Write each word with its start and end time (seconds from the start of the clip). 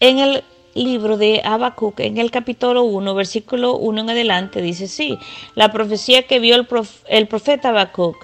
En 0.00 0.20
el 0.20 0.44
libro 0.74 1.16
de 1.16 1.42
Habacuc, 1.44 1.98
en 1.98 2.18
el 2.18 2.30
capítulo 2.30 2.84
1, 2.84 3.16
versículo 3.16 3.74
1 3.74 4.02
en 4.02 4.10
adelante, 4.10 4.62
dice 4.62 4.86
sí, 4.86 5.18
la 5.56 5.72
profecía 5.72 6.22
que 6.22 6.38
vio 6.38 6.54
el, 6.54 7.26
profeta 7.26 7.70
Habacuc, 7.70 8.16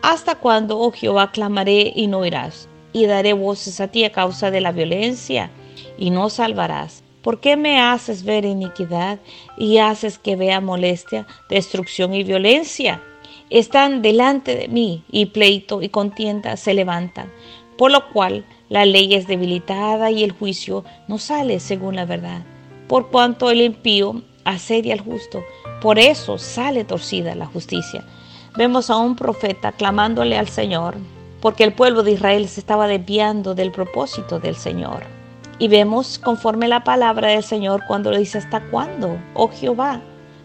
¿hasta 0.00 0.36
cuándo, 0.36 0.78
oh 0.78 0.90
Jehová, 0.90 1.30
clamaré 1.30 1.92
y 1.94 2.06
no 2.06 2.20
oirás? 2.20 2.66
Y 2.94 3.04
daré 3.04 3.34
voces 3.34 3.78
a 3.78 3.88
ti 3.88 4.04
a 4.04 4.12
causa 4.12 4.50
de 4.50 4.62
la 4.62 4.72
violencia 4.72 5.50
y 5.98 6.08
no 6.08 6.30
salvarás. 6.30 7.04
¿Por 7.20 7.40
qué 7.40 7.58
me 7.58 7.78
haces 7.78 8.24
ver 8.24 8.46
iniquidad 8.46 9.18
y 9.58 9.76
haces 9.76 10.18
que 10.18 10.34
vea 10.34 10.62
molestia, 10.62 11.26
destrucción 11.50 12.14
y 12.14 12.24
violencia? 12.24 13.02
Están 13.50 14.00
delante 14.00 14.56
de 14.56 14.68
mí 14.68 15.04
y 15.10 15.26
pleito 15.26 15.82
y 15.82 15.90
contienda 15.90 16.56
se 16.56 16.72
levantan, 16.72 17.30
por 17.76 17.90
lo 17.90 18.08
cual 18.14 18.46
la 18.68 18.84
ley 18.84 19.14
es 19.14 19.26
debilitada 19.26 20.10
y 20.10 20.24
el 20.24 20.32
juicio 20.32 20.84
no 21.06 21.18
sale 21.18 21.60
según 21.60 21.96
la 21.96 22.04
verdad. 22.04 22.42
Por 22.86 23.08
cuanto 23.08 23.50
el 23.50 23.60
impío 23.60 24.22
asedia 24.44 24.94
al 24.94 25.00
justo, 25.00 25.42
por 25.80 25.98
eso 25.98 26.38
sale 26.38 26.84
torcida 26.84 27.34
la 27.34 27.46
justicia. 27.46 28.04
Vemos 28.56 28.90
a 28.90 28.96
un 28.96 29.14
profeta 29.16 29.72
clamándole 29.72 30.36
al 30.36 30.48
Señor, 30.48 30.96
porque 31.40 31.64
el 31.64 31.72
pueblo 31.72 32.02
de 32.02 32.12
Israel 32.12 32.48
se 32.48 32.60
estaba 32.60 32.86
desviando 32.88 33.54
del 33.54 33.70
propósito 33.70 34.40
del 34.40 34.56
Señor. 34.56 35.02
Y 35.58 35.68
vemos 35.68 36.18
conforme 36.18 36.68
la 36.68 36.84
palabra 36.84 37.28
del 37.28 37.42
Señor 37.42 37.82
cuando 37.86 38.10
le 38.10 38.18
dice, 38.18 38.38
¿hasta 38.38 38.60
cuándo, 38.70 39.18
oh 39.34 39.48
Jehová? 39.48 40.00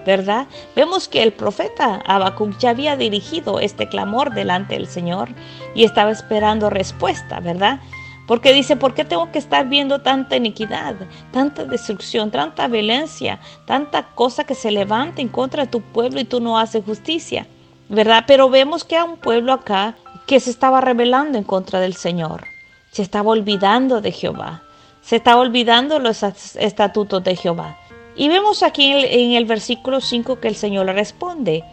¿Verdad? 0.05 0.47
Vemos 0.75 1.07
que 1.07 1.23
el 1.23 1.31
profeta 1.31 2.01
Habacuc 2.05 2.57
ya 2.57 2.71
había 2.71 2.97
dirigido 2.97 3.59
este 3.59 3.87
clamor 3.87 4.33
delante 4.33 4.73
del 4.73 4.87
Señor 4.87 5.29
y 5.75 5.85
estaba 5.85 6.11
esperando 6.11 6.69
respuesta, 6.69 7.39
¿verdad? 7.39 7.79
Porque 8.27 8.53
dice, 8.53 8.75
¿por 8.75 8.93
qué 8.93 9.03
tengo 9.03 9.31
que 9.31 9.39
estar 9.39 9.67
viendo 9.67 10.01
tanta 10.01 10.37
iniquidad, 10.37 10.95
tanta 11.31 11.65
destrucción, 11.65 12.31
tanta 12.31 12.67
violencia, 12.67 13.39
tanta 13.65 14.03
cosa 14.15 14.45
que 14.45 14.55
se 14.55 14.71
levanta 14.71 15.21
en 15.21 15.27
contra 15.27 15.63
de 15.63 15.71
tu 15.71 15.81
pueblo 15.81 16.19
y 16.19 16.25
tú 16.25 16.39
no 16.39 16.57
haces 16.57 16.85
justicia? 16.85 17.47
¿Verdad? 17.89 18.23
Pero 18.25 18.49
vemos 18.49 18.85
que 18.85 18.97
hay 18.97 19.07
un 19.07 19.17
pueblo 19.17 19.51
acá 19.51 19.95
que 20.25 20.39
se 20.39 20.49
estaba 20.49 20.79
rebelando 20.79 21.37
en 21.37 21.43
contra 21.43 21.79
del 21.81 21.95
Señor, 21.95 22.45
se 22.91 23.01
estaba 23.01 23.29
olvidando 23.31 23.99
de 23.99 24.11
Jehová 24.11 24.63
se 25.03 25.17
está 25.17 25.37
olvidando 25.37 25.99
los 25.99 26.23
estatutos 26.23 27.23
de 27.23 27.35
Jehová. 27.35 27.77
Y 28.15 28.29
vemos 28.29 28.63
aquí 28.63 28.91
en 28.91 29.33
el, 29.33 29.45
versículo 29.45 29.99
5 29.99 30.39
que 30.39 30.47
el 30.47 30.55
Señor 30.55 30.85
le 30.85 30.93
responde, 30.93 31.63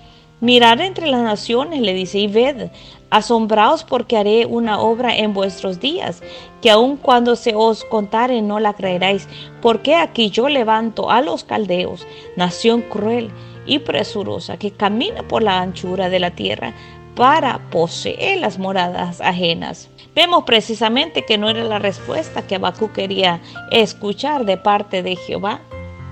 mirad 0.40 0.80
entre 0.80 1.06
las 1.06 1.22
naciones, 1.22 1.80
le 1.80 1.94
dice, 1.94 2.18
y 2.18 2.26
ved, 2.26 2.70
asombraos 3.10 3.84
porque 3.84 4.16
haré 4.16 4.46
una 4.46 4.80
obra 4.80 5.16
en 5.16 5.34
vuestros 5.34 5.80
días, 5.80 6.22
que 6.62 6.70
aun 6.70 6.96
cuando 6.96 7.36
se 7.36 7.54
os 7.54 7.84
contare 7.84 8.40
no 8.42 8.60
la 8.60 8.72
creeráis, 8.72 9.28
porque 9.60 9.96
aquí 9.96 10.30
yo 10.30 10.48
levanto 10.48 11.10
a 11.10 11.20
los 11.20 11.44
caldeos, 11.44 12.06
nación 12.36 12.82
cruel 12.82 13.30
y 13.66 13.80
presurosa, 13.80 14.56
que 14.56 14.70
camina 14.70 15.22
por 15.26 15.42
la 15.42 15.60
anchura 15.60 16.08
de 16.08 16.20
la 16.20 16.30
tierra 16.30 16.74
para 17.14 17.58
poseer 17.70 18.38
las 18.38 18.58
moradas 18.58 19.20
ajenas. 19.20 19.90
Vemos 20.14 20.44
precisamente 20.44 21.24
que 21.24 21.38
no 21.38 21.48
era 21.48 21.64
la 21.64 21.78
respuesta 21.78 22.46
que 22.46 22.56
Abacú 22.56 22.92
quería 22.92 23.40
escuchar 23.70 24.44
de 24.44 24.56
parte 24.56 25.02
de 25.02 25.16
Jehová. 25.16 25.60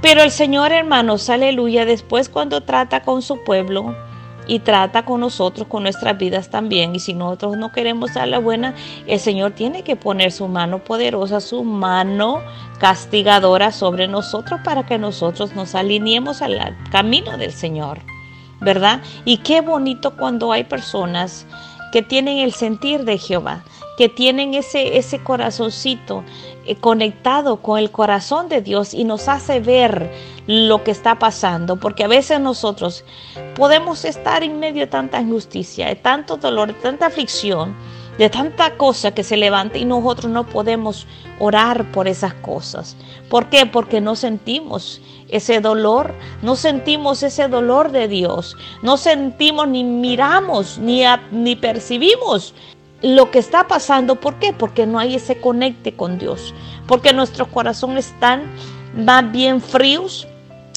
Pero 0.01 0.23
el 0.23 0.31
Señor, 0.31 0.71
hermanos, 0.73 1.29
aleluya, 1.29 1.85
después 1.85 2.29
cuando 2.29 2.61
trata 2.61 3.03
con 3.03 3.23
su 3.23 3.43
pueblo 3.43 3.97
y 4.49 4.61
trata 4.61 5.05
con 5.05 5.21
nosotros, 5.21 5.69
con 5.69 5.85
nuestras 5.85 6.19
vidas 6.19 6.49
también, 6.49 6.97
y 6.97 7.01
si 7.01 7.15
nosotros 7.15 7.57
no 7.57 7.71
queremos 7.71 8.15
dar 8.15 8.27
la 8.27 8.39
buena, 8.39 8.75
el 9.07 9.21
Señor 9.21 9.53
tiene 9.53 9.85
que 9.85 9.95
poner 9.95 10.33
su 10.33 10.49
mano 10.49 10.83
poderosa, 10.83 11.41
su 11.41 11.63
mano 11.63 12.41
castigadora 12.81 13.71
sobre 13.71 14.09
nosotros 14.09 14.61
para 14.65 14.87
que 14.87 14.99
nosotros 14.99 15.55
nos 15.55 15.75
alineemos 15.75 16.43
al 16.43 16.77
camino 16.91 17.37
del 17.37 17.53
Señor. 17.53 18.01
¿Verdad? 18.61 19.03
Y 19.25 19.37
qué 19.37 19.61
bonito 19.61 20.17
cuando 20.17 20.51
hay 20.51 20.65
personas 20.65 21.47
que 21.93 22.03
tienen 22.03 22.39
el 22.39 22.53
sentir 22.53 23.05
de 23.05 23.17
Jehová, 23.17 23.63
que 23.97 24.09
tienen 24.09 24.55
ese, 24.55 24.99
ese 24.99 25.23
corazoncito 25.23 26.25
conectado 26.77 27.63
con 27.63 27.79
el 27.79 27.91
corazón 27.91 28.49
de 28.49 28.61
Dios 28.61 28.95
y 28.95 29.05
nos 29.05 29.29
hace 29.29 29.61
ver 29.61 30.11
lo 30.47 30.85
que 30.85 30.91
está 30.91 31.19
pasando, 31.19 31.77
porque 31.77 32.05
a 32.05 32.09
veces 32.09 32.41
nosotros 32.41 33.05
podemos 33.55 34.05
estar 34.05 34.43
en 34.43 34.59
medio 34.59 34.81
de 34.81 34.87
tanta 34.87 35.21
injusticia, 35.21 35.89
de 35.89 35.97
tanto 35.97 36.37
dolor, 36.37 36.69
de 36.69 36.75
tanta 36.75 37.07
aflicción, 37.07 37.77
de 38.19 38.29
tanta 38.29 38.77
cosa 38.77 39.13
que 39.13 39.23
se 39.23 39.37
levanta 39.37 39.79
y 39.79 39.85
nosotros 39.85 40.31
no 40.31 40.45
podemos 40.45 41.07
orar 41.39 41.91
por 41.93 42.09
esas 42.09 42.35
cosas. 42.35 42.97
¿Por 43.31 43.49
qué? 43.49 43.65
Porque 43.65 44.01
no 44.01 44.17
sentimos 44.17 45.01
ese 45.29 45.61
dolor, 45.61 46.15
no 46.43 46.57
sentimos 46.57 47.23
ese 47.23 47.49
dolor 47.49 47.93
de 47.93 48.09
Dios, 48.09 48.57
no 48.83 48.97
sentimos 48.97 49.69
ni 49.69 49.85
miramos 49.85 50.79
ni, 50.79 51.05
ni 51.31 51.57
percibimos 51.57 52.55
lo 53.03 53.31
que 53.31 53.39
está 53.39 53.69
pasando. 53.69 54.17
¿Por 54.17 54.39
qué? 54.39 54.53
Porque 54.53 54.87
no 54.87 54.99
hay 54.99 55.17
ese 55.17 55.41
conecte 55.41 55.95
con 55.95 56.19
Dios, 56.19 56.55
porque 56.87 57.13
nuestros 57.13 57.49
corazones 57.49 58.09
están 58.09 58.43
más 58.95 59.31
bien 59.31 59.61
fríos, 59.61 60.27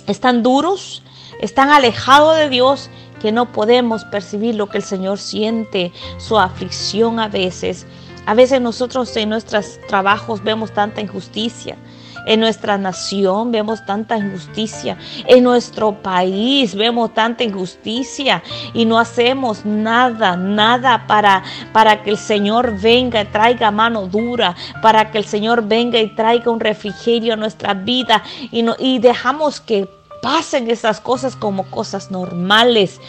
están 0.08 0.44
duros, 0.44 1.04
están 1.40 1.70
alejados 1.70 2.38
de 2.38 2.50
Dios 2.50 2.90
que 3.22 3.32
no 3.32 3.52
podemos 3.52 4.04
percibir 4.06 4.56
lo 4.56 4.68
que 4.68 4.78
el 4.78 4.84
Señor 4.84 5.20
siente, 5.20 5.92
su 6.18 6.38
aflicción 6.38 7.20
a 7.20 7.28
veces. 7.28 7.86
A 8.26 8.34
veces 8.34 8.62
nosotros 8.62 9.16
en 9.16 9.30
nuestros 9.30 9.80
trabajos 9.88 10.44
vemos 10.44 10.72
tanta 10.72 11.02
injusticia. 11.02 11.78
En 12.26 12.40
nuestra 12.40 12.78
nación 12.78 13.52
vemos 13.52 13.86
tanta 13.86 14.18
injusticia. 14.18 14.98
En 15.26 15.44
nuestro 15.44 15.94
país 16.02 16.76
vemos 16.76 17.14
tanta 17.14 17.44
injusticia 17.44 18.44
y 18.74 18.86
no 18.86 19.00
hacemos 19.00 19.66
nada, 19.66 20.36
nada 20.36 21.06
para, 21.08 21.44
para 21.74 22.04
que 22.04 22.12
el 22.12 22.18
Señor 22.18 22.80
venga 22.80 23.22
y 23.22 23.26
traiga 23.26 23.72
mano 23.72 24.08
dura, 24.08 24.56
para 24.82 25.12
que 25.12 25.18
el 25.18 25.26
Señor 25.26 25.68
venga 25.68 26.00
y 26.00 26.16
traiga 26.16 26.52
un 26.52 26.60
refrigerio 26.60 27.34
a 27.34 27.38
nuestra 27.38 27.74
vida 27.74 28.24
y, 28.52 28.64
no, 28.64 28.76
y 28.78 29.00
dejamos 29.00 29.60
que 29.60 29.90
pasen 30.22 30.70
esas 30.70 31.00
cosas 31.00 31.36
como 31.36 31.64
cosas 31.70 32.12
normales 32.12 33.00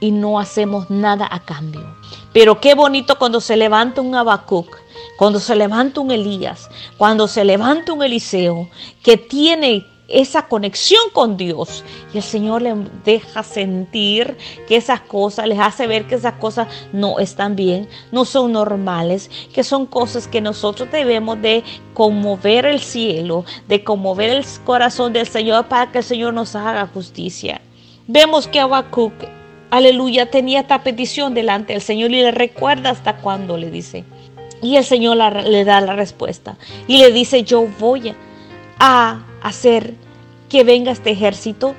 y 0.00 0.10
no 0.10 0.38
hacemos 0.38 0.90
nada 0.90 1.28
a 1.30 1.40
cambio. 1.40 1.96
Pero 2.32 2.60
qué 2.60 2.74
bonito 2.74 3.18
cuando 3.18 3.40
se 3.40 3.56
levanta 3.56 4.00
un 4.00 4.14
Habacuc, 4.14 4.76
cuando 5.16 5.40
se 5.40 5.56
levanta 5.56 6.00
un 6.00 6.10
Elías, 6.10 6.68
cuando 6.98 7.28
se 7.28 7.44
levanta 7.44 7.92
un 7.92 8.02
Eliseo, 8.02 8.68
que 9.02 9.16
tiene 9.16 9.86
esa 10.08 10.42
conexión 10.46 11.02
con 11.12 11.36
Dios. 11.36 11.84
Y 12.12 12.18
el 12.18 12.22
Señor 12.22 12.62
le 12.62 12.74
deja 13.04 13.42
sentir 13.42 14.36
que 14.68 14.76
esas 14.76 15.00
cosas, 15.00 15.46
les 15.46 15.58
hace 15.58 15.86
ver 15.86 16.06
que 16.06 16.14
esas 16.14 16.34
cosas 16.34 16.68
no 16.92 17.18
están 17.18 17.56
bien, 17.56 17.88
no 18.12 18.24
son 18.24 18.52
normales, 18.52 19.30
que 19.52 19.64
son 19.64 19.86
cosas 19.86 20.28
que 20.28 20.40
nosotros 20.40 20.88
debemos 20.90 21.40
de 21.42 21.64
conmover 21.94 22.66
el 22.66 22.80
cielo, 22.80 23.44
de 23.68 23.82
conmover 23.82 24.30
el 24.30 24.44
corazón 24.64 25.12
del 25.12 25.26
Señor 25.26 25.66
para 25.66 25.90
que 25.90 25.98
el 25.98 26.04
Señor 26.04 26.34
nos 26.34 26.54
haga 26.54 26.86
justicia. 26.92 27.60
Vemos 28.06 28.46
que 28.46 28.60
Habacuc, 28.60 29.12
aleluya, 29.70 30.30
tenía 30.30 30.60
esta 30.60 30.82
petición 30.84 31.34
delante 31.34 31.72
del 31.72 31.82
Señor 31.82 32.12
y 32.12 32.22
le 32.22 32.30
recuerda 32.30 32.90
hasta 32.90 33.16
cuándo 33.16 33.56
le 33.56 33.70
dice. 33.70 34.04
Y 34.62 34.76
el 34.76 34.84
Señor 34.84 35.16
le 35.16 35.64
da 35.64 35.80
la 35.80 35.94
respuesta 35.94 36.56
y 36.86 36.98
le 36.98 37.12
dice, 37.12 37.42
yo 37.42 37.66
voy 37.78 38.14
a 38.78 39.24
hacer 39.42 39.94
que 40.48 40.64
venga 40.64 40.92
este 40.92 41.10
ejército, 41.10 41.74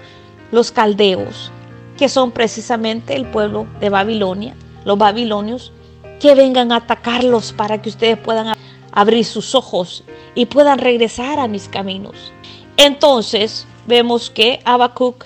los 0.51 0.71
caldeos, 0.71 1.51
que 1.97 2.09
son 2.09 2.31
precisamente 2.31 3.15
el 3.15 3.25
pueblo 3.25 3.67
de 3.79 3.89
Babilonia, 3.89 4.55
los 4.85 4.97
babilonios, 4.97 5.71
que 6.19 6.35
vengan 6.35 6.71
a 6.71 6.77
atacarlos 6.77 7.53
para 7.53 7.81
que 7.81 7.89
ustedes 7.89 8.17
puedan 8.17 8.55
abrir 8.91 9.25
sus 9.25 9.55
ojos 9.55 10.03
y 10.35 10.45
puedan 10.45 10.79
regresar 10.79 11.39
a 11.39 11.47
mis 11.47 11.67
caminos. 11.67 12.31
Entonces 12.77 13.67
vemos 13.87 14.29
que 14.29 14.59
Habacuc 14.65 15.25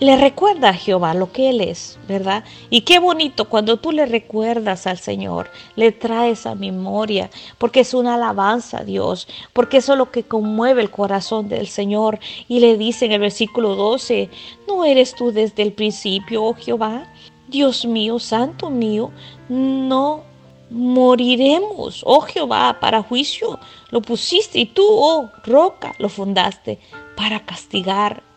le 0.00 0.16
recuerda 0.16 0.70
a 0.70 0.74
Jehová 0.74 1.14
lo 1.14 1.32
que 1.32 1.50
Él 1.50 1.60
es, 1.60 1.98
¿verdad? 2.06 2.44
Y 2.70 2.82
qué 2.82 2.98
bonito 2.98 3.48
cuando 3.48 3.78
tú 3.78 3.90
le 3.90 4.06
recuerdas 4.06 4.86
al 4.86 4.98
Señor, 4.98 5.50
le 5.74 5.90
traes 5.92 6.46
a 6.46 6.54
memoria, 6.54 7.30
porque 7.58 7.80
es 7.80 7.94
una 7.94 8.14
alabanza 8.14 8.78
a 8.78 8.84
Dios, 8.84 9.26
porque 9.52 9.78
eso 9.78 9.92
es 9.92 9.98
lo 9.98 10.10
que 10.10 10.22
conmueve 10.22 10.82
el 10.82 10.90
corazón 10.90 11.48
del 11.48 11.66
Señor. 11.66 12.20
Y 12.46 12.60
le 12.60 12.76
dice 12.76 13.06
en 13.06 13.12
el 13.12 13.20
versículo 13.20 13.74
12, 13.74 14.30
¿no 14.68 14.84
eres 14.84 15.14
tú 15.14 15.32
desde 15.32 15.62
el 15.62 15.72
principio, 15.72 16.44
oh 16.44 16.54
Jehová? 16.54 17.12
Dios 17.48 17.84
mío, 17.84 18.18
santo 18.18 18.70
mío, 18.70 19.10
no 19.48 20.22
moriremos, 20.70 22.02
oh 22.04 22.20
Jehová, 22.20 22.78
para 22.80 23.02
juicio. 23.02 23.58
Lo 23.90 24.00
pusiste 24.02 24.60
y 24.60 24.66
tú, 24.66 24.84
oh 24.86 25.30
roca, 25.44 25.94
lo 25.98 26.08
fundaste 26.08 26.78
para 27.16 27.40
castigar 27.40 28.27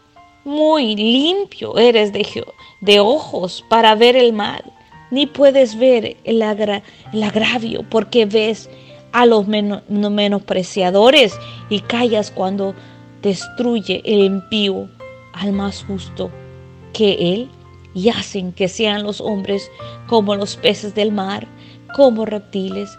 muy 0.43 0.95
limpio 0.95 1.77
eres 1.77 2.11
de, 2.13 2.99
ojos 2.99 3.63
para 3.69 3.95
ver 3.95 4.15
el 4.15 4.33
mal, 4.33 4.63
ni 5.11 5.27
puedes 5.27 5.77
ver 5.77 6.17
el 6.23 6.41
agravio 6.41 7.83
porque 7.89 8.25
ves 8.25 8.69
a 9.11 9.25
los 9.25 9.47
menospreciadores 9.47 11.37
y 11.69 11.81
callas 11.81 12.31
cuando 12.31 12.73
destruye 13.21 14.01
el 14.05 14.19
impío 14.19 14.89
al 15.33 15.51
más 15.51 15.83
justo 15.83 16.31
que 16.93 17.33
él. 17.33 17.49
Y 17.93 18.07
hacen 18.07 18.53
que 18.53 18.69
sean 18.69 19.03
los 19.03 19.19
hombres 19.19 19.69
como 20.07 20.33
los 20.37 20.55
peces 20.55 20.95
del 20.95 21.11
mar, 21.11 21.45
como 21.93 22.25
reptiles, 22.25 22.89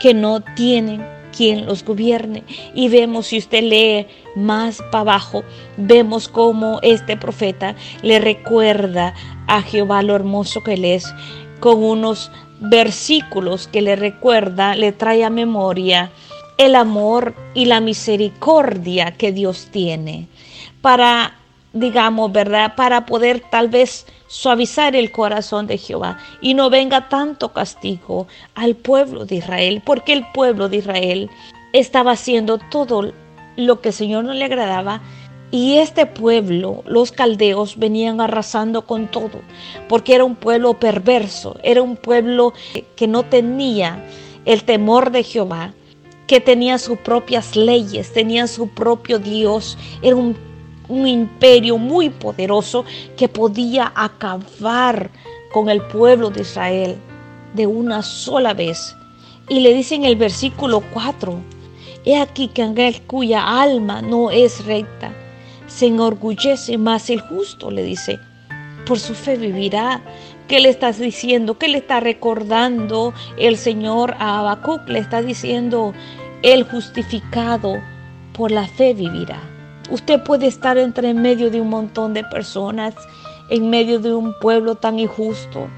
que 0.00 0.14
no 0.14 0.38
tienen 0.54 1.04
quien 1.36 1.66
los 1.66 1.84
gobierne. 1.84 2.44
Y 2.74 2.88
vemos, 2.88 3.28
si 3.28 3.38
usted 3.38 3.62
lee 3.62 4.06
más 4.36 4.78
para 4.90 5.00
abajo, 5.00 5.42
vemos 5.76 6.28
cómo 6.28 6.78
este 6.82 7.16
profeta 7.16 7.74
le 8.02 8.18
recuerda 8.18 9.14
a 9.46 9.62
Jehová 9.62 10.02
lo 10.02 10.14
hermoso 10.14 10.62
que 10.62 10.74
él 10.74 10.84
es, 10.84 11.04
con 11.60 11.82
unos 11.82 12.30
versículos 12.60 13.68
que 13.68 13.82
le 13.82 13.96
recuerda, 13.96 14.74
le 14.74 14.92
trae 14.92 15.24
a 15.24 15.30
memoria 15.30 16.10
el 16.58 16.74
amor 16.74 17.34
y 17.54 17.66
la 17.66 17.80
misericordia 17.80 19.12
que 19.12 19.32
Dios 19.32 19.68
tiene 19.70 20.26
para, 20.80 21.36
digamos, 21.72 22.32
¿verdad? 22.32 22.74
Para 22.76 23.06
poder 23.06 23.40
tal 23.50 23.68
vez 23.68 24.06
suavizar 24.28 24.94
el 24.94 25.10
corazón 25.10 25.66
de 25.66 25.78
Jehová 25.78 26.18
y 26.40 26.54
no 26.54 26.70
venga 26.70 27.08
tanto 27.08 27.52
castigo 27.52 28.28
al 28.54 28.76
pueblo 28.76 29.24
de 29.24 29.36
Israel, 29.36 29.82
porque 29.84 30.12
el 30.12 30.24
pueblo 30.32 30.68
de 30.68 30.76
Israel 30.76 31.30
estaba 31.72 32.12
haciendo 32.12 32.58
todo 32.70 33.12
lo 33.56 33.80
que 33.80 33.88
el 33.88 33.94
Señor 33.94 34.24
no 34.24 34.32
le 34.32 34.44
agradaba 34.44 35.02
y 35.50 35.78
este 35.78 36.04
pueblo, 36.04 36.82
los 36.86 37.10
caldeos, 37.10 37.78
venían 37.78 38.20
arrasando 38.20 38.84
con 38.84 39.08
todo, 39.08 39.40
porque 39.88 40.14
era 40.14 40.24
un 40.24 40.36
pueblo 40.36 40.74
perverso, 40.74 41.56
era 41.62 41.80
un 41.80 41.96
pueblo 41.96 42.52
que 42.96 43.06
no 43.08 43.22
tenía 43.22 44.04
el 44.44 44.64
temor 44.64 45.10
de 45.10 45.22
Jehová, 45.22 45.72
que 46.26 46.40
tenía 46.40 46.76
sus 46.76 46.98
propias 46.98 47.56
leyes, 47.56 48.12
tenía 48.12 48.46
su 48.46 48.68
propio 48.68 49.18
Dios, 49.18 49.78
era 50.02 50.16
un, 50.16 50.36
un 50.88 51.06
imperio 51.06 51.78
muy 51.78 52.10
poderoso 52.10 52.84
que 53.16 53.28
podía 53.28 53.92
acabar 53.94 55.10
con 55.52 55.68
el 55.68 55.82
pueblo 55.82 56.30
de 56.30 56.42
Israel 56.42 56.96
de 57.54 57.66
una 57.66 58.02
sola 58.02 58.54
vez. 58.54 58.94
Y 59.48 59.60
le 59.60 59.72
dice 59.72 59.94
en 59.94 60.04
el 60.04 60.16
versículo 60.16 60.82
4, 60.92 61.40
he 62.04 62.18
aquí 62.18 62.48
que 62.48 62.62
aquel 62.62 63.00
cuya 63.02 63.60
alma 63.60 64.02
no 64.02 64.30
es 64.30 64.64
recta, 64.64 65.12
se 65.66 65.86
enorgullece 65.86 66.78
más 66.78 67.10
el 67.10 67.20
justo, 67.20 67.70
le 67.70 67.82
dice, 67.82 68.18
por 68.86 68.98
su 68.98 69.14
fe 69.14 69.36
vivirá. 69.36 70.00
¿Qué 70.48 70.60
le 70.60 70.70
estás 70.70 70.98
diciendo? 70.98 71.58
¿Qué 71.58 71.68
le 71.68 71.78
está 71.78 72.00
recordando 72.00 73.12
el 73.36 73.58
Señor 73.58 74.14
a 74.18 74.38
Habacuc? 74.38 74.88
Le 74.88 74.98
está 74.98 75.20
diciendo, 75.20 75.92
el 76.42 76.64
justificado 76.64 77.76
por 78.32 78.50
la 78.50 78.66
fe 78.66 78.94
vivirá. 78.94 79.42
Usted 79.90 80.22
puede 80.22 80.46
estar 80.46 80.76
entre 80.76 81.10
en 81.10 81.22
medio 81.22 81.50
de 81.50 81.60
un 81.60 81.70
montón 81.70 82.14
de 82.14 82.24
personas, 82.24 82.94
en 83.50 83.70
medio 83.70 83.98
de 83.98 84.12
un 84.14 84.34
pueblo 84.38 84.74
tan 84.74 84.98
injusto, 84.98 85.68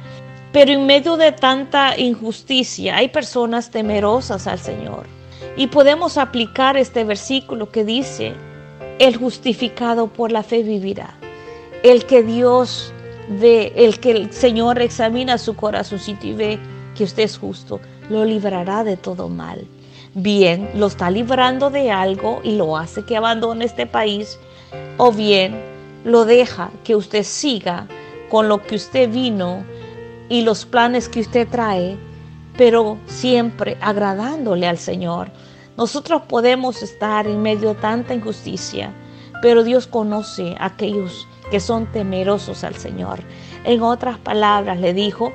pero 0.52 0.72
en 0.72 0.86
medio 0.86 1.16
de 1.16 1.32
tanta 1.32 1.96
injusticia 1.96 2.96
hay 2.96 3.08
personas 3.08 3.70
temerosas 3.70 4.46
al 4.46 4.58
Señor. 4.58 5.06
Y 5.56 5.68
podemos 5.68 6.18
aplicar 6.18 6.76
este 6.76 7.04
versículo 7.04 7.70
que 7.70 7.84
dice, 7.84 8.32
el 8.98 9.16
justificado 9.16 10.08
por 10.08 10.32
la 10.32 10.42
fe 10.42 10.62
vivirá. 10.62 11.14
El 11.82 12.04
que 12.04 12.22
Dios 12.22 12.92
ve, 13.28 13.72
el 13.76 14.00
que 14.00 14.10
el 14.10 14.32
Señor 14.32 14.80
examina 14.80 15.38
su 15.38 15.54
corazoncito 15.54 16.26
y 16.26 16.32
ve 16.34 16.58
que 16.96 17.04
usted 17.04 17.22
es 17.22 17.38
justo, 17.38 17.80
lo 18.08 18.24
librará 18.24 18.82
de 18.84 18.96
todo 18.96 19.28
mal. 19.28 19.66
Bien, 20.14 20.70
lo 20.74 20.88
está 20.88 21.08
librando 21.08 21.70
de 21.70 21.92
algo 21.92 22.40
y 22.42 22.56
lo 22.56 22.76
hace 22.76 23.04
que 23.04 23.16
abandone 23.16 23.64
este 23.64 23.86
país, 23.86 24.40
o 24.96 25.12
bien 25.12 25.62
lo 26.04 26.24
deja 26.24 26.72
que 26.82 26.96
usted 26.96 27.22
siga 27.22 27.86
con 28.28 28.48
lo 28.48 28.60
que 28.60 28.74
usted 28.74 29.08
vino 29.08 29.64
y 30.28 30.42
los 30.42 30.64
planes 30.64 31.08
que 31.08 31.20
usted 31.20 31.46
trae, 31.48 31.96
pero 32.56 32.98
siempre 33.06 33.76
agradándole 33.80 34.66
al 34.66 34.78
Señor. 34.78 35.30
Nosotros 35.76 36.22
podemos 36.22 36.82
estar 36.82 37.28
en 37.28 37.40
medio 37.40 37.74
de 37.74 37.80
tanta 37.80 38.12
injusticia, 38.12 38.92
pero 39.42 39.62
Dios 39.62 39.86
conoce 39.86 40.56
a 40.58 40.66
aquellos 40.66 41.28
que 41.52 41.60
son 41.60 41.86
temerosos 41.86 42.64
al 42.64 42.74
Señor. 42.74 43.20
En 43.64 43.82
otras 43.82 44.18
palabras, 44.18 44.80
le 44.80 44.92
dijo, 44.92 45.32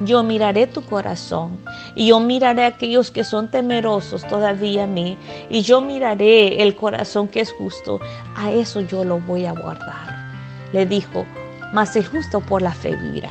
yo 0.00 0.22
miraré 0.22 0.66
tu 0.66 0.82
corazón 0.82 1.58
y 1.94 2.08
yo 2.08 2.20
miraré 2.20 2.64
a 2.64 2.68
aquellos 2.68 3.10
que 3.10 3.24
son 3.24 3.50
temerosos 3.50 4.26
todavía 4.26 4.84
a 4.84 4.86
mí 4.86 5.16
y 5.50 5.62
yo 5.62 5.80
miraré 5.80 6.62
el 6.62 6.76
corazón 6.76 7.28
que 7.28 7.40
es 7.40 7.52
justo. 7.52 8.00
A 8.36 8.50
eso 8.50 8.80
yo 8.80 9.04
lo 9.04 9.20
voy 9.20 9.46
a 9.46 9.52
guardar. 9.52 10.32
Le 10.72 10.86
dijo, 10.86 11.26
mas 11.72 11.96
el 11.96 12.06
justo 12.06 12.40
por 12.40 12.62
la 12.62 12.72
fe 12.72 12.94
vivirá. 12.96 13.30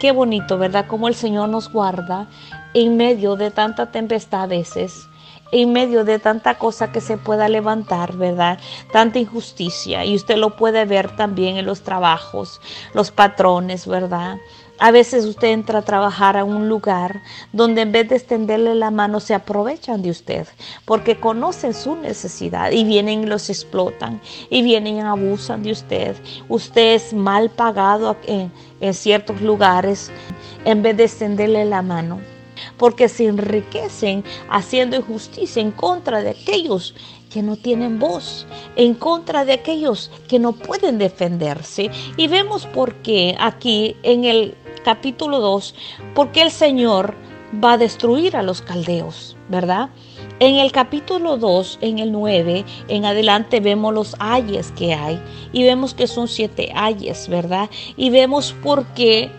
Qué 0.00 0.12
bonito, 0.12 0.58
¿verdad? 0.58 0.86
Como 0.86 1.08
el 1.08 1.14
Señor 1.14 1.48
nos 1.48 1.72
guarda 1.72 2.26
en 2.74 2.96
medio 2.96 3.36
de 3.36 3.50
tanta 3.50 3.90
tempestad 3.90 4.42
a 4.42 4.46
veces 4.46 5.08
en 5.52 5.72
medio 5.72 6.04
de 6.04 6.18
tanta 6.18 6.58
cosa 6.58 6.90
que 6.90 7.00
se 7.00 7.18
pueda 7.18 7.48
levantar, 7.48 8.16
¿verdad? 8.16 8.58
Tanta 8.90 9.18
injusticia. 9.18 10.04
Y 10.04 10.16
usted 10.16 10.36
lo 10.36 10.56
puede 10.56 10.84
ver 10.86 11.14
también 11.14 11.58
en 11.58 11.66
los 11.66 11.82
trabajos, 11.82 12.60
los 12.94 13.10
patrones, 13.10 13.86
¿verdad? 13.86 14.38
A 14.78 14.90
veces 14.90 15.26
usted 15.26 15.48
entra 15.48 15.80
a 15.80 15.82
trabajar 15.82 16.36
a 16.36 16.44
un 16.44 16.68
lugar 16.68 17.22
donde 17.52 17.82
en 17.82 17.92
vez 17.92 18.08
de 18.08 18.16
extenderle 18.16 18.74
la 18.74 18.90
mano 18.90 19.20
se 19.20 19.34
aprovechan 19.34 20.02
de 20.02 20.10
usted 20.10 20.48
porque 20.86 21.20
conocen 21.20 21.72
su 21.72 21.94
necesidad 21.94 22.72
y 22.72 22.82
vienen 22.82 23.22
y 23.22 23.26
los 23.26 23.48
explotan 23.48 24.20
y 24.50 24.62
vienen 24.62 24.96
y 24.96 25.00
abusan 25.00 25.62
de 25.62 25.70
usted. 25.70 26.16
Usted 26.48 26.94
es 26.94 27.12
mal 27.12 27.50
pagado 27.50 28.16
en, 28.26 28.50
en 28.80 28.94
ciertos 28.94 29.40
lugares 29.40 30.10
en 30.64 30.82
vez 30.82 30.96
de 30.96 31.04
extenderle 31.04 31.64
la 31.64 31.82
mano 31.82 32.31
porque 32.76 33.08
se 33.08 33.26
enriquecen 33.26 34.24
haciendo 34.48 34.96
injusticia 34.96 35.62
en 35.62 35.70
contra 35.70 36.22
de 36.22 36.30
aquellos 36.30 36.94
que 37.32 37.42
no 37.42 37.56
tienen 37.56 37.98
voz, 37.98 38.46
en 38.76 38.94
contra 38.94 39.44
de 39.44 39.54
aquellos 39.54 40.10
que 40.28 40.38
no 40.38 40.52
pueden 40.52 40.98
defenderse. 40.98 41.90
Y 42.16 42.28
vemos 42.28 42.66
por 42.66 42.94
qué 42.96 43.36
aquí 43.40 43.96
en 44.02 44.24
el 44.24 44.54
capítulo 44.84 45.40
2, 45.40 45.74
porque 46.14 46.42
el 46.42 46.50
Señor 46.50 47.14
va 47.62 47.72
a 47.72 47.78
destruir 47.78 48.36
a 48.36 48.42
los 48.42 48.62
caldeos, 48.62 49.36
¿verdad? 49.48 49.90
En 50.40 50.56
el 50.56 50.72
capítulo 50.72 51.36
2, 51.36 51.78
en 51.82 51.98
el 51.98 52.12
9, 52.12 52.64
en 52.88 53.04
adelante 53.04 53.60
vemos 53.60 53.94
los 53.94 54.16
ayes 54.18 54.72
que 54.72 54.94
hay 54.94 55.22
y 55.52 55.62
vemos 55.62 55.94
que 55.94 56.06
son 56.06 56.28
siete 56.28 56.72
ayes, 56.74 57.28
¿verdad? 57.28 57.70
Y 57.96 58.10
vemos 58.10 58.54
por 58.62 58.86
qué 58.94 59.30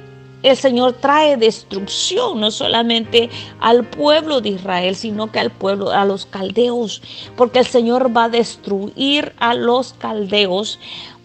el 0.44 0.58
Señor 0.58 0.94
trae 0.94 1.38
destrucción 1.38 2.42
no 2.42 2.52
solamente 2.52 3.30
al 3.60 3.86
pueblo 3.90 4.42
de 4.42 4.50
Israel, 4.50 4.96
sino 4.96 5.32
que 5.32 5.40
al 5.40 5.52
pueblo, 5.52 5.92
a 5.92 6.06
los 6.06 6.26
caldeos, 6.26 7.02
porque 7.36 7.60
el 7.60 7.66
Señor 7.66 8.16
va 8.16 8.26
a 8.26 8.30
destruir 8.30 9.34
a 9.40 9.54
los 9.56 9.94
caldeos 9.94 10.80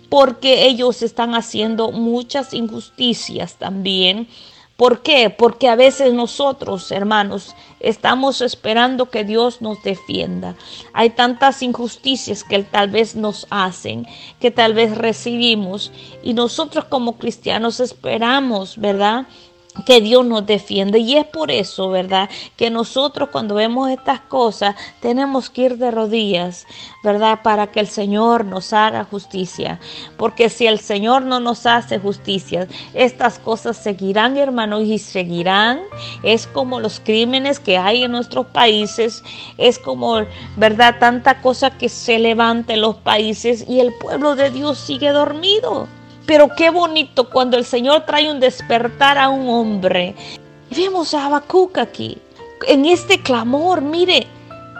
porque 0.09 0.67
ellos 0.67 1.03
están 1.03 1.35
haciendo 1.35 1.93
muchas 1.93 2.55
injusticias 2.55 3.57
también 3.57 4.29
¿Por 4.79 5.03
qué? 5.03 5.29
Porque 5.29 5.69
a 5.69 5.75
veces 5.75 6.13
nosotros, 6.13 6.93
hermanos, 6.93 7.57
estamos 7.81 8.41
esperando 8.41 9.11
que 9.11 9.25
Dios 9.25 9.61
nos 9.61 9.83
defienda. 9.83 10.55
Hay 10.93 11.11
tantas 11.11 11.63
injusticias 11.65 12.45
que 12.45 12.63
tal 12.63 12.89
vez 12.89 13.17
nos 13.17 13.49
hacen, 13.51 14.07
que 14.39 14.53
tal 14.53 14.75
vez 14.75 14.97
recibimos, 14.97 15.91
y 16.23 16.33
nosotros 16.33 16.85
como 16.85 17.19
cristianos 17.19 17.81
esperamos, 17.81 18.79
¿verdad? 18.79 19.27
Que 19.87 20.01
Dios 20.01 20.25
nos 20.25 20.47
defiende. 20.47 20.99
Y 20.99 21.17
es 21.17 21.27
por 21.27 21.51
eso, 21.51 21.91
¿verdad? 21.91 22.29
Que 22.57 22.71
nosotros 22.71 23.29
cuando 23.31 23.55
vemos 23.55 23.91
estas 23.91 24.21
cosas 24.21 24.75
tenemos 25.01 25.51
que 25.51 25.63
ir 25.63 25.79
de 25.79 25.91
rodillas, 25.91 26.67
¿verdad? 27.03 27.41
Para 27.43 27.69
que 27.69 27.81
el 27.81 27.89
Señor 27.89 28.45
nos 28.45 28.73
haga 28.73 29.05
justicia. 29.05 29.81
Porque 30.17 30.49
si 30.49 30.67
el 30.67 30.79
Señor 30.81 31.23
no 31.23 31.41
nos 31.41 31.67
hace 31.67 31.99
justicia, 31.99 32.69
estas 32.95 33.39
cosas 33.39 33.77
seguirán, 33.77 34.37
hermanos, 34.37 34.83
y 34.85 34.99
seguirán. 34.99 35.81
Es 36.23 36.47
como 36.47 36.81
los 36.81 37.01
crímenes 37.01 37.61
que 37.61 37.79
hay 37.79 38.05
en 38.05 38.13
nuestros 38.13 38.47
países. 38.47 39.23
Es 39.57 39.79
como, 39.79 40.19
¿verdad? 40.57 40.97
Tanta 40.99 41.41
cosa 41.41 41.71
que 41.71 41.89
se 41.89 42.19
levanta 42.19 42.75
en 42.75 42.81
los 42.81 42.97
países 42.97 43.65
y 43.69 43.81
el 43.81 43.93
pueblo 43.95 44.37
de 44.37 44.51
Dios 44.51 44.79
sigue 44.79 45.11
dormido. 45.11 45.89
Pero 46.29 46.55
qué 46.55 46.69
bonito 46.69 47.31
cuando 47.31 47.57
el 47.57 47.65
Señor 47.65 48.05
trae 48.05 48.31
un 48.31 48.39
despertar 48.39 49.17
a 49.17 49.31
un 49.31 49.49
hombre. 49.49 50.15
vemos 50.71 51.15
a 51.15 51.25
Habacuc 51.25 51.79
aquí, 51.79 52.19
en 52.67 52.85
este 52.85 53.23
clamor, 53.23 53.81
mire 53.81 54.27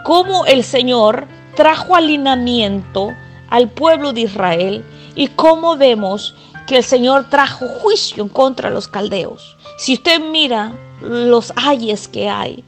cómo 0.05 0.45
el 0.45 0.63
Señor 0.63 1.27
trajo 1.55 1.95
alineamiento 1.95 3.11
al 3.49 3.67
pueblo 3.67 4.13
de 4.13 4.21
Israel 4.21 4.85
y 5.15 5.27
cómo 5.29 5.75
vemos 5.75 6.35
que 6.67 6.77
el 6.77 6.83
Señor 6.83 7.31
trajo 7.31 7.67
juicio 7.81 8.31
contra 8.31 8.69
los 8.69 8.87
caldeos. 8.87 9.57
Si 9.79 9.95
usted 9.95 10.21
mira 10.21 10.71
los 11.01 11.51
ayes 11.55 12.07
que 12.07 12.29
hay, 12.29 12.63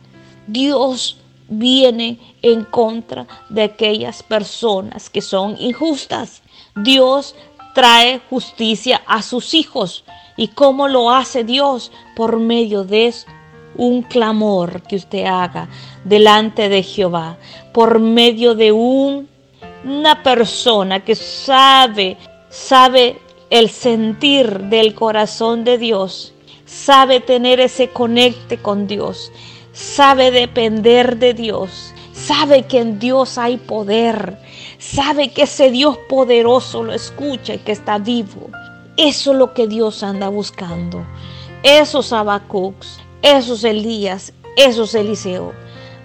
Dios 0.47 1.19
viene 1.49 2.17
en 2.41 2.63
contra 2.63 3.27
de 3.49 3.61
aquellas 3.61 4.23
personas 4.23 5.07
que 5.07 5.21
son 5.21 5.55
injustas. 5.59 6.41
Dios 6.75 7.35
trae 7.73 8.21
justicia 8.29 9.01
a 9.05 9.21
sus 9.21 9.53
hijos. 9.53 10.03
¿Y 10.37 10.49
cómo 10.49 10.87
lo 10.87 11.11
hace 11.11 11.43
Dios? 11.43 11.91
Por 12.15 12.39
medio 12.39 12.83
de 12.83 13.13
un 13.75 14.01
clamor 14.03 14.81
que 14.83 14.95
usted 14.95 15.25
haga 15.25 15.69
delante 16.03 16.69
de 16.69 16.83
Jehová, 16.83 17.37
por 17.73 17.99
medio 17.99 18.55
de 18.55 18.71
un, 18.71 19.29
una 19.83 20.23
persona 20.23 21.01
que 21.01 21.15
sabe, 21.15 22.17
sabe 22.49 23.19
el 23.49 23.69
sentir 23.69 24.59
del 24.63 24.93
corazón 24.95 25.63
de 25.63 25.77
Dios, 25.77 26.33
sabe 26.65 27.19
tener 27.19 27.59
ese 27.59 27.89
conecte 27.89 28.57
con 28.57 28.87
Dios, 28.87 29.31
sabe 29.73 30.31
depender 30.31 31.17
de 31.17 31.33
Dios, 31.33 31.93
sabe 32.13 32.63
que 32.63 32.79
en 32.79 32.99
Dios 32.99 33.37
hay 33.37 33.57
poder, 33.57 34.37
sabe 34.81 35.31
que 35.31 35.43
ese 35.43 35.69
Dios 35.69 35.97
poderoso 36.09 36.83
lo 36.83 36.91
escucha 36.91 37.53
y 37.53 37.59
que 37.59 37.71
está 37.71 37.99
vivo. 37.99 38.49
Eso 38.97 39.31
es 39.31 39.37
lo 39.37 39.53
que 39.53 39.67
Dios 39.67 40.01
anda 40.01 40.27
buscando. 40.27 41.05
Esos 41.63 42.11
Abacucs, 42.11 42.99
esos 43.21 43.63
Elías, 43.63 44.33
esos 44.57 44.95
Eliseo, 44.95 45.53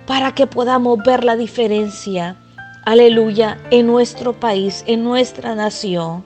para 0.06 0.34
que 0.34 0.46
podamos 0.46 0.98
ver 1.04 1.24
la 1.24 1.36
diferencia, 1.36 2.36
aleluya, 2.84 3.58
en 3.70 3.86
nuestro 3.86 4.38
país, 4.38 4.84
en 4.86 5.02
nuestra 5.02 5.54
nación, 5.54 6.24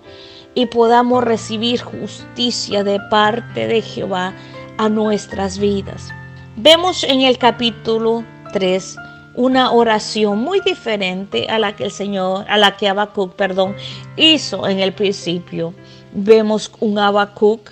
y 0.55 0.67
podamos 0.67 1.23
recibir 1.23 1.81
justicia 1.81 2.83
de 2.83 2.99
parte 3.11 3.69
de 3.69 3.81
Jehová 3.81 4.35
a 4.77 4.89
nuestras 4.89 5.59
vidas. 5.59 6.11
Vemos 6.57 7.05
en 7.05 7.21
el 7.21 7.39
capítulo 7.39 8.25
3 8.53 8.97
una 9.35 9.71
oración 9.71 10.39
muy 10.41 10.61
diferente 10.61 11.47
a 11.49 11.59
la 11.59 11.77
que 11.77 11.85
el 11.85 11.91
Señor, 11.91 12.45
a 12.49 12.59
la 12.59 12.77
que 12.77 12.89
Habacuc, 12.89 13.33
perdón, 13.35 13.77
hizo 14.17 14.67
en 14.67 14.81
el 14.81 14.93
principio. 14.93 15.75
Vemos 16.13 16.73
un 16.81 16.99
Habacuc 16.99 17.71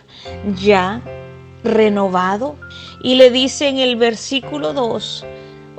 ya 0.61 1.01
renovado 1.65 2.57
y 3.03 3.17
le 3.17 3.31
dice 3.31 3.69
en 3.69 3.79
el 3.79 3.97
versículo 3.97 4.73
2, 4.73 5.25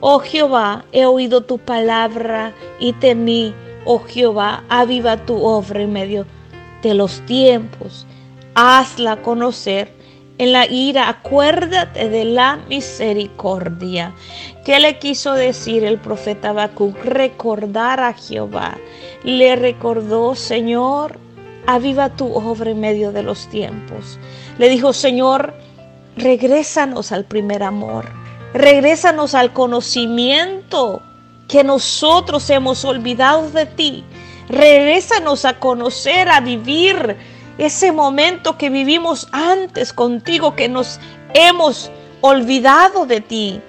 Oh 0.01 0.19
Jehová, 0.19 0.86
he 0.91 1.05
oído 1.05 1.41
tu 1.41 1.57
palabra 1.57 2.53
y 2.79 2.93
temí, 2.93 3.53
oh 3.86 4.00
Jehová, 4.00 4.63
aviva 4.69 5.25
tu 5.25 5.43
obra 5.43 5.81
en 5.81 5.91
medio 5.91 6.25
de 6.81 6.93
los 6.93 7.19
tiempos, 7.25 8.05
hazla 8.55 9.21
conocer 9.21 9.98
en 10.39 10.53
la 10.53 10.65
ira, 10.65 11.10
acuérdate 11.10 12.08
de 12.08 12.24
la 12.24 12.60
misericordia. 12.69 14.15
¿Qué 14.63 14.79
le 14.79 14.98
quiso 14.98 15.34
decir 15.34 15.84
el 15.84 16.00
profeta 16.00 16.50
Habacuc? 16.50 16.96
Recordar 17.03 18.00
a 18.00 18.13
Jehová. 18.13 18.77
Le 19.24 19.58
recordó, 19.58 20.36
Señor, 20.36 21.19
aviva 21.67 22.15
tu 22.15 22.34
obra 22.34 22.72
en 22.72 22.79
medio 22.79 23.12
de 23.12 23.22
los 23.22 23.50
tiempos. 23.50 24.17
Le 24.58 24.69
dijo, 24.69 24.93
Señor, 24.93 25.53
regrésanos 26.15 27.12
al 27.12 27.25
primer 27.25 27.62
amor. 27.62 28.05
Regrésanos 28.53 29.36
al 29.36 29.51
conocimiento 29.51 31.01
que 31.50 31.65
nosotros 31.65 32.50
hemos 32.50 32.86
olvidado 32.86 33.51
de 33.51 33.65
ti. 33.65 34.05
Regrésanos 34.48 35.43
a 35.43 35.60
conocer, 35.60 36.29
a 36.29 36.39
vivir 36.39 37.17
ese 37.59 37.91
momento 37.91 38.57
que 38.57 38.69
vivimos 38.69 39.27
antes 39.31 39.91
contigo, 39.93 40.55
que 40.55 40.69
nos 40.69 40.99
hemos 41.33 41.91
olvidado 42.21 43.05
de 43.05 43.21
ti. 43.21 43.61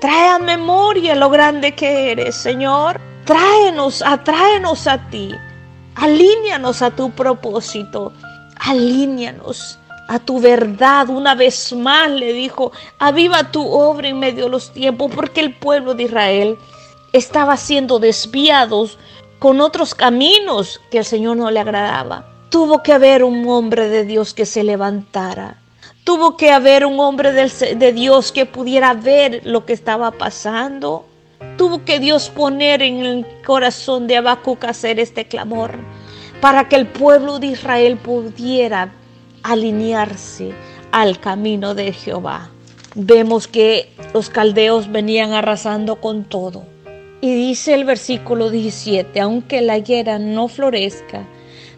Trae 0.00 0.28
a 0.28 0.38
memoria 0.38 1.14
lo 1.14 1.28
grande 1.30 1.74
que 1.74 2.10
eres, 2.10 2.34
Señor. 2.34 3.00
Tráenos, 3.24 4.02
atráenos 4.02 4.86
a 4.86 4.98
ti. 5.10 5.34
Alíñanos 5.94 6.82
a 6.82 6.90
tu 6.90 7.10
propósito. 7.10 8.12
Alíñanos 8.58 9.78
a 10.08 10.18
tu 10.18 10.40
verdad. 10.40 11.10
Una 11.10 11.34
vez 11.34 11.72
más 11.74 12.10
le 12.10 12.32
dijo, 12.32 12.72
aviva 12.98 13.50
tu 13.50 13.66
obra 13.66 14.08
en 14.08 14.18
medio 14.18 14.44
de 14.44 14.50
los 14.50 14.72
tiempos, 14.72 15.12
porque 15.14 15.40
el 15.40 15.54
pueblo 15.54 15.94
de 15.94 16.04
Israel 16.04 16.58
estaba 17.12 17.58
siendo 17.58 17.98
desviados 17.98 18.98
con 19.38 19.60
otros 19.60 19.94
caminos 19.94 20.80
que 20.90 20.98
el 20.98 21.04
Señor 21.04 21.36
no 21.36 21.50
le 21.50 21.60
agradaba. 21.60 22.33
Tuvo 22.54 22.84
que 22.84 22.92
haber 22.92 23.24
un 23.24 23.48
hombre 23.48 23.88
de 23.88 24.04
Dios 24.04 24.32
que 24.32 24.46
se 24.46 24.62
levantara. 24.62 25.56
Tuvo 26.04 26.36
que 26.36 26.52
haber 26.52 26.86
un 26.86 27.00
hombre 27.00 27.32
de 27.32 27.92
Dios 27.92 28.30
que 28.30 28.46
pudiera 28.46 28.94
ver 28.94 29.40
lo 29.42 29.66
que 29.66 29.72
estaba 29.72 30.12
pasando. 30.12 31.04
Tuvo 31.58 31.84
que 31.84 31.98
Dios 31.98 32.30
poner 32.30 32.80
en 32.80 33.04
el 33.04 33.26
corazón 33.44 34.06
de 34.06 34.18
Habacuc 34.18 34.66
hacer 34.66 35.00
este 35.00 35.24
clamor 35.24 35.72
para 36.40 36.68
que 36.68 36.76
el 36.76 36.86
pueblo 36.86 37.40
de 37.40 37.48
Israel 37.48 37.96
pudiera 37.96 38.92
alinearse 39.42 40.54
al 40.92 41.18
camino 41.18 41.74
de 41.74 41.92
Jehová. 41.92 42.50
Vemos 42.94 43.48
que 43.48 43.92
los 44.12 44.30
caldeos 44.30 44.92
venían 44.92 45.32
arrasando 45.32 45.96
con 45.96 46.22
todo. 46.22 46.62
Y 47.20 47.34
dice 47.34 47.74
el 47.74 47.84
versículo 47.84 48.48
17, 48.48 49.20
aunque 49.20 49.60
la 49.60 49.76
higuera 49.76 50.20
no 50.20 50.46
florezca, 50.46 51.26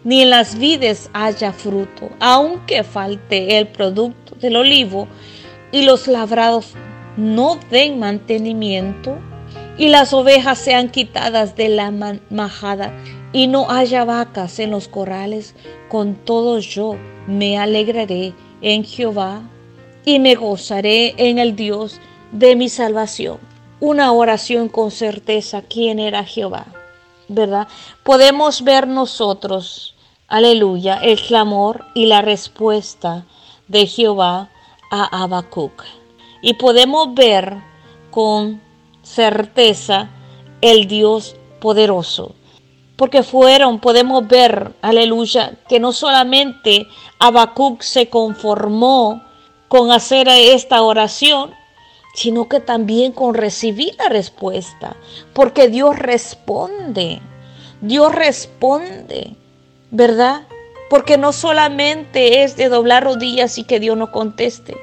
ni 0.07 0.21
en 0.21 0.29
las 0.29 0.57
vides 0.57 1.09
haya 1.11 1.51
fruto, 1.51 2.09
aunque 2.21 2.85
falte 2.85 3.57
el 3.57 3.67
producto 3.67 4.35
del 4.35 4.55
olivo 4.55 5.05
y 5.73 5.81
los 5.81 6.07
labrados 6.07 6.75
no 7.17 7.59
den 7.69 7.99
mantenimiento 7.99 9.17
y 9.77 9.89
las 9.89 10.13
ovejas 10.13 10.59
sean 10.59 10.91
quitadas 10.91 11.57
de 11.57 11.67
la 11.67 11.91
majada 12.29 12.93
y 13.33 13.47
no 13.47 13.69
haya 13.69 14.05
vacas 14.05 14.59
en 14.59 14.71
los 14.71 14.87
corrales, 14.87 15.55
con 15.89 16.15
todo 16.15 16.59
yo 16.59 16.95
me 17.27 17.57
alegraré 17.57 18.33
en 18.61 18.85
Jehová 18.85 19.41
y 20.05 20.19
me 20.19 20.35
gozaré 20.35 21.15
en 21.17 21.37
el 21.37 21.57
Dios 21.57 21.99
de 22.31 22.55
mi 22.55 22.69
salvación. 22.69 23.39
Una 23.81 24.13
oración 24.13 24.69
con 24.69 24.89
certeza, 24.89 25.63
¿quién 25.63 25.99
era 25.99 26.23
Jehová? 26.23 26.65
¿Verdad? 27.27 27.67
Podemos 28.05 28.63
ver 28.63 28.87
nosotros 28.87 29.95
aleluya, 30.27 30.95
el 30.95 31.19
clamor 31.19 31.85
y 31.93 32.05
la 32.05 32.21
respuesta 32.21 33.25
de 33.67 33.87
Jehová 33.87 34.49
a 34.91 35.23
Habacuc. 35.23 35.83
Y 36.41 36.53
podemos 36.53 37.13
ver 37.13 37.57
con 38.11 38.61
certeza 39.01 40.09
el 40.61 40.87
Dios 40.87 41.35
poderoso. 41.59 42.35
Porque 42.95 43.23
fueron, 43.23 43.79
podemos 43.79 44.27
ver, 44.27 44.73
aleluya, 44.81 45.53
que 45.69 45.79
no 45.79 45.93
solamente 45.93 46.87
Habacuc 47.19 47.81
se 47.81 48.09
conformó 48.09 49.21
con 49.67 49.91
hacer 49.91 50.27
esta 50.27 50.81
oración, 50.81 51.51
sino 52.15 52.49
que 52.49 52.59
también 52.59 53.11
con 53.11 53.35
recibir 53.35 53.95
la 53.99 54.09
respuesta. 54.09 54.95
Porque 55.33 55.67
Dios 55.67 55.97
responde. 55.99 57.21
Dios 57.81 58.13
responde. 58.15 59.36
¿Verdad? 59.91 60.47
Porque 60.89 61.17
no 61.17 61.33
solamente 61.33 62.43
es 62.43 62.55
de 62.55 62.69
doblar 62.69 63.03
rodillas 63.03 63.57
y 63.57 63.63
que 63.63 63.79
Dios 63.79 63.97
no 63.97 64.11
conteste. 64.11 64.75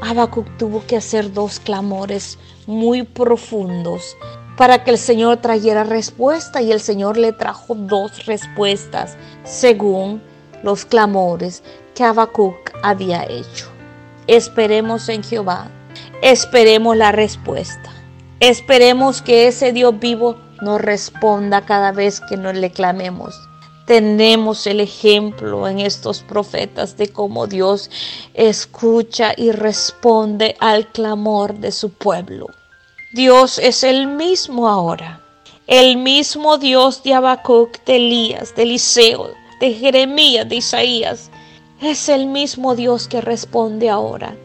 Habacuc 0.00 0.46
tuvo 0.58 0.84
que 0.86 0.96
hacer 0.96 1.32
dos 1.32 1.58
clamores 1.58 2.38
muy 2.66 3.02
profundos 3.02 4.16
para 4.56 4.84
que 4.84 4.90
el 4.90 4.98
Señor 4.98 5.38
trajera 5.38 5.84
respuesta 5.84 6.62
y 6.62 6.72
el 6.72 6.80
Señor 6.80 7.16
le 7.16 7.32
trajo 7.32 7.74
dos 7.74 8.26
respuestas 8.26 9.16
según 9.44 10.22
los 10.62 10.84
clamores 10.84 11.62
que 11.94 12.04
Habacuc 12.04 12.72
había 12.82 13.24
hecho. 13.24 13.70
Esperemos 14.26 15.08
en 15.08 15.22
Jehová, 15.22 15.70
esperemos 16.22 16.96
la 16.96 17.12
respuesta, 17.12 17.90
esperemos 18.40 19.22
que 19.22 19.46
ese 19.46 19.72
Dios 19.72 19.98
vivo 19.98 20.36
nos 20.62 20.80
responda 20.80 21.64
cada 21.64 21.92
vez 21.92 22.20
que 22.28 22.36
nos 22.36 22.54
le 22.54 22.70
clamemos. 22.70 23.45
Tenemos 23.86 24.66
el 24.66 24.80
ejemplo 24.80 25.68
en 25.68 25.78
estos 25.78 26.22
profetas 26.22 26.96
de 26.96 27.08
cómo 27.12 27.46
Dios 27.46 27.88
escucha 28.34 29.32
y 29.36 29.52
responde 29.52 30.56
al 30.58 30.88
clamor 30.88 31.54
de 31.54 31.70
su 31.70 31.90
pueblo. 31.90 32.48
Dios 33.14 33.60
es 33.60 33.84
el 33.84 34.08
mismo 34.08 34.68
ahora, 34.68 35.22
el 35.68 35.98
mismo 35.98 36.58
Dios 36.58 37.04
de 37.04 37.14
Habacuc, 37.14 37.84
de 37.84 37.96
Elías, 37.96 38.56
de 38.56 38.64
Eliseo, 38.64 39.30
de 39.60 39.72
Jeremías, 39.74 40.48
de 40.48 40.56
Isaías. 40.56 41.30
Es 41.80 42.08
el 42.08 42.26
mismo 42.26 42.74
Dios 42.74 43.06
que 43.06 43.20
responde 43.20 43.88
ahora. 43.88 44.36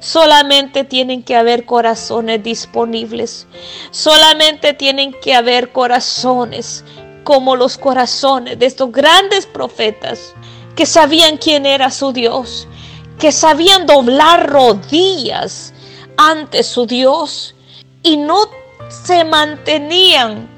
Solamente 0.00 0.84
tienen 0.84 1.22
que 1.22 1.36
haber 1.36 1.64
corazones 1.64 2.42
disponibles. 2.42 3.46
Solamente 3.90 4.74
tienen 4.74 5.14
que 5.22 5.32
haber 5.34 5.72
corazones 5.72 6.84
como 7.24 7.56
los 7.56 7.78
corazones 7.78 8.58
de 8.58 8.66
estos 8.66 8.90
grandes 8.92 9.46
profetas 9.46 10.34
que 10.74 10.86
sabían 10.86 11.36
quién 11.36 11.66
era 11.66 11.90
su 11.90 12.12
Dios, 12.12 12.66
que 13.18 13.32
sabían 13.32 13.86
doblar 13.86 14.48
rodillas 14.48 15.72
ante 16.16 16.62
su 16.62 16.86
Dios 16.86 17.54
y 18.02 18.16
no 18.16 18.44
se 18.88 19.24
mantenían, 19.24 20.48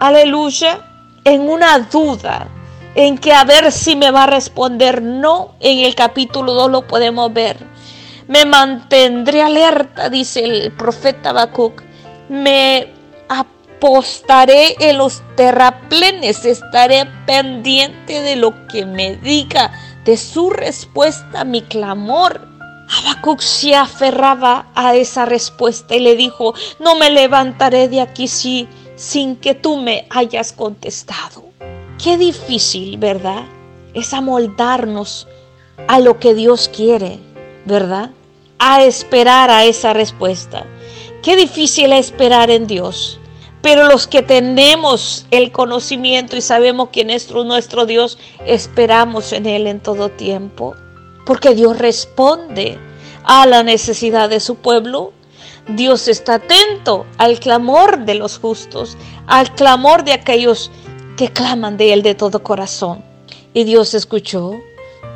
aleluya, 0.00 0.86
en 1.24 1.48
una 1.48 1.78
duda, 1.78 2.48
en 2.94 3.18
que 3.18 3.32
a 3.32 3.44
ver 3.44 3.70
si 3.72 3.96
me 3.96 4.10
va 4.10 4.24
a 4.24 4.28
responder 4.28 5.02
no. 5.02 5.54
En 5.60 5.80
el 5.80 5.94
capítulo 5.94 6.54
2 6.54 6.70
lo 6.70 6.86
podemos 6.86 7.32
ver. 7.32 7.56
Me 8.26 8.44
mantendré 8.44 9.42
alerta, 9.42 10.08
dice 10.08 10.44
el 10.44 10.72
profeta 10.72 11.30
Habacuc. 11.30 11.82
Me 12.28 12.92
apostaré 13.80 14.76
en 14.78 14.98
los 14.98 15.22
terraplenes, 15.36 16.44
estaré 16.44 17.06
pendiente 17.26 18.20
de 18.20 18.36
lo 18.36 18.66
que 18.66 18.84
me 18.84 19.16
diga, 19.16 19.72
de 20.04 20.18
su 20.18 20.50
respuesta 20.50 21.40
a 21.40 21.44
mi 21.44 21.62
clamor. 21.62 22.46
Habacuc 22.90 23.40
se 23.40 23.74
aferraba 23.74 24.66
a 24.74 24.94
esa 24.96 25.24
respuesta 25.24 25.96
y 25.96 26.00
le 26.00 26.14
dijo, 26.14 26.52
no 26.78 26.96
me 26.96 27.08
levantaré 27.08 27.88
de 27.88 28.02
aquí 28.02 28.28
si, 28.28 28.68
sin 28.96 29.34
que 29.34 29.54
tú 29.54 29.78
me 29.78 30.06
hayas 30.10 30.52
contestado. 30.52 31.44
Qué 32.02 32.18
difícil, 32.18 32.98
¿verdad? 32.98 33.44
Es 33.94 34.12
amoldarnos 34.12 35.26
a 35.88 36.00
lo 36.00 36.18
que 36.18 36.34
Dios 36.34 36.68
quiere, 36.68 37.18
¿verdad? 37.64 38.10
A 38.58 38.82
esperar 38.82 39.48
a 39.48 39.64
esa 39.64 39.94
respuesta. 39.94 40.66
Qué 41.22 41.34
difícil 41.34 41.94
es 41.94 42.10
esperar 42.10 42.50
en 42.50 42.66
Dios. 42.66 43.19
Pero 43.62 43.88
los 43.88 44.06
que 44.06 44.22
tenemos 44.22 45.26
el 45.30 45.52
conocimiento 45.52 46.36
y 46.36 46.40
sabemos 46.40 46.88
quién 46.92 47.10
es 47.10 47.30
nuestro 47.30 47.84
Dios, 47.84 48.18
esperamos 48.46 49.32
en 49.32 49.46
Él 49.46 49.66
en 49.66 49.80
todo 49.80 50.08
tiempo. 50.08 50.74
Porque 51.26 51.54
Dios 51.54 51.78
responde 51.78 52.78
a 53.24 53.46
la 53.46 53.62
necesidad 53.62 54.30
de 54.30 54.40
su 54.40 54.56
pueblo. 54.56 55.12
Dios 55.68 56.08
está 56.08 56.34
atento 56.34 57.06
al 57.18 57.38
clamor 57.38 58.04
de 58.06 58.14
los 58.14 58.38
justos, 58.38 58.96
al 59.26 59.54
clamor 59.54 60.04
de 60.04 60.14
aquellos 60.14 60.70
que 61.18 61.30
claman 61.30 61.76
de 61.76 61.92
Él 61.92 62.02
de 62.02 62.14
todo 62.14 62.42
corazón. 62.42 63.04
Y 63.52 63.64
Dios 63.64 63.92
escuchó 63.92 64.52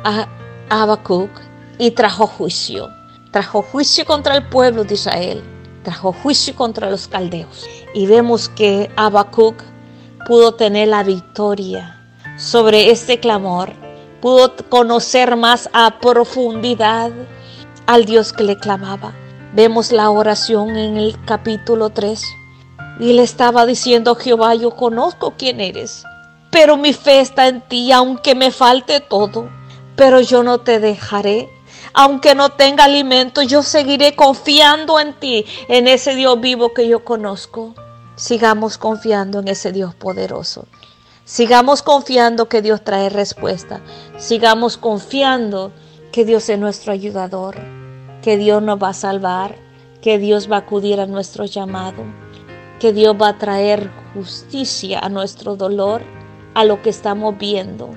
a 0.03 0.27
Habacuc 0.69 1.31
y 1.79 1.91
trajo 1.91 2.27
juicio. 2.27 2.89
Trajo 3.31 3.63
juicio 3.63 4.05
contra 4.05 4.35
el 4.37 4.47
pueblo 4.47 4.83
de 4.83 4.93
Israel. 4.93 5.54
Trajo 5.85 6.11
juicio 6.11 6.53
contra 6.55 6.89
los 6.89 7.07
caldeos. 7.07 7.65
Y 7.93 8.07
vemos 8.07 8.49
que 8.49 8.91
Habacuc 8.97 9.55
pudo 10.27 10.55
tener 10.55 10.89
la 10.89 11.03
victoria 11.03 12.01
sobre 12.37 12.89
este 12.89 13.21
clamor. 13.21 13.71
Pudo 14.19 14.53
conocer 14.67 15.37
más 15.37 15.69
a 15.71 15.99
profundidad 15.99 17.11
al 17.85 18.05
Dios 18.05 18.33
que 18.33 18.43
le 18.43 18.57
clamaba. 18.57 19.13
Vemos 19.53 19.91
la 19.91 20.09
oración 20.09 20.75
en 20.75 20.97
el 20.97 21.23
capítulo 21.23 21.91
3 21.91 22.21
y 22.99 23.13
le 23.13 23.23
estaba 23.23 23.65
diciendo, 23.65 24.15
Jehová, 24.15 24.55
yo 24.55 24.71
conozco 24.71 25.35
quién 25.37 25.61
eres, 25.61 26.03
pero 26.51 26.77
mi 26.77 26.93
fe 26.93 27.19
está 27.19 27.47
en 27.47 27.61
ti, 27.61 27.91
aunque 27.91 28.35
me 28.35 28.51
falte 28.51 28.99
todo. 28.99 29.49
Pero 29.95 30.19
yo 30.19 30.43
no 30.43 30.57
te 30.57 30.79
dejaré. 30.79 31.49
Aunque 31.95 32.35
no 32.35 32.49
tenga 32.49 32.83
alimento, 32.83 33.41
yo 33.41 33.63
seguiré 33.63 34.15
confiando 34.15 34.99
en 34.99 35.13
ti, 35.13 35.45
en 35.67 35.87
ese 35.87 36.15
Dios 36.15 36.39
vivo 36.39 36.73
que 36.73 36.87
yo 36.87 37.03
conozco. 37.03 37.73
Sigamos 38.15 38.77
confiando 38.77 39.39
en 39.39 39.47
ese 39.47 39.71
Dios 39.71 39.95
poderoso. 39.95 40.67
Sigamos 41.23 41.81
confiando 41.81 42.49
que 42.49 42.61
Dios 42.61 42.83
trae 42.83 43.09
respuesta. 43.09 43.81
Sigamos 44.17 44.77
confiando 44.77 45.71
que 46.11 46.25
Dios 46.25 46.49
es 46.49 46.59
nuestro 46.59 46.91
ayudador, 46.91 47.55
que 48.21 48.37
Dios 48.37 48.61
nos 48.61 48.81
va 48.81 48.89
a 48.89 48.93
salvar, 48.93 49.55
que 50.01 50.19
Dios 50.19 50.51
va 50.51 50.57
a 50.57 50.59
acudir 50.59 50.99
a 50.99 51.07
nuestro 51.07 51.45
llamado 51.45 52.03
que 52.79 52.93
Dios 52.93 53.15
va 53.19 53.29
a 53.29 53.37
traer 53.37 53.89
justicia 54.13 54.99
a 54.99 55.09
nuestro 55.09 55.55
dolor, 55.55 56.01
a 56.53 56.65
lo 56.65 56.81
que 56.81 56.89
estamos 56.89 57.37
viendo, 57.37 57.89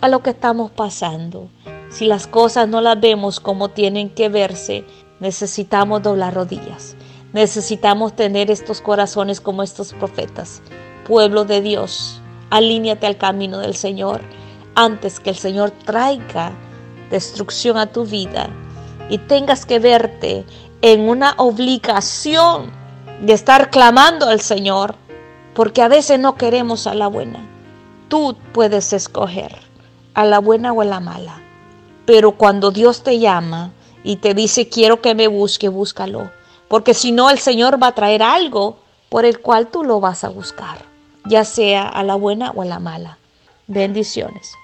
a 0.00 0.08
lo 0.08 0.22
que 0.22 0.30
estamos 0.30 0.70
pasando. 0.70 1.48
Si 1.90 2.06
las 2.06 2.26
cosas 2.26 2.68
no 2.68 2.80
las 2.80 3.00
vemos 3.00 3.40
como 3.40 3.70
tienen 3.70 4.10
que 4.10 4.28
verse, 4.28 4.84
necesitamos 5.20 6.02
doblar 6.02 6.34
rodillas. 6.34 6.96
Necesitamos 7.32 8.14
tener 8.14 8.50
estos 8.50 8.80
corazones 8.80 9.40
como 9.40 9.62
estos 9.62 9.92
profetas. 9.94 10.62
Pueblo 11.06 11.44
de 11.44 11.60
Dios, 11.60 12.20
alíñate 12.50 13.06
al 13.06 13.16
camino 13.16 13.58
del 13.58 13.74
Señor 13.74 14.20
antes 14.74 15.18
que 15.18 15.30
el 15.30 15.36
Señor 15.36 15.72
traiga 15.72 16.52
destrucción 17.10 17.76
a 17.78 17.86
tu 17.86 18.04
vida 18.04 18.48
y 19.10 19.18
tengas 19.18 19.66
que 19.66 19.78
verte 19.78 20.44
en 20.82 21.08
una 21.08 21.34
obligación 21.38 22.70
de 23.22 23.32
estar 23.32 23.70
clamando 23.70 24.28
al 24.28 24.40
Señor, 24.40 24.94
porque 25.54 25.82
a 25.82 25.88
veces 25.88 26.20
no 26.20 26.36
queremos 26.36 26.86
a 26.86 26.94
la 26.94 27.08
buena. 27.08 27.40
Tú 28.08 28.36
puedes 28.52 28.92
escoger 28.92 29.56
a 30.14 30.24
la 30.24 30.38
buena 30.38 30.72
o 30.72 30.80
a 30.80 30.84
la 30.84 31.00
mala, 31.00 31.42
pero 32.08 32.32
cuando 32.32 32.70
Dios 32.70 33.02
te 33.02 33.18
llama 33.18 33.70
y 34.02 34.16
te 34.16 34.32
dice 34.32 34.70
quiero 34.70 35.02
que 35.02 35.14
me 35.14 35.28
busque, 35.28 35.68
búscalo, 35.68 36.30
porque 36.66 36.94
si 36.94 37.12
no 37.12 37.28
el 37.28 37.38
Señor 37.38 37.82
va 37.82 37.88
a 37.88 37.94
traer 37.94 38.22
algo 38.22 38.78
por 39.10 39.26
el 39.26 39.40
cual 39.40 39.66
tú 39.66 39.84
lo 39.84 40.00
vas 40.00 40.24
a 40.24 40.30
buscar, 40.30 40.78
ya 41.26 41.44
sea 41.44 41.86
a 41.86 42.02
la 42.02 42.14
buena 42.14 42.50
o 42.52 42.62
a 42.62 42.64
la 42.64 42.78
mala. 42.78 43.18
Bendiciones. 43.66 44.54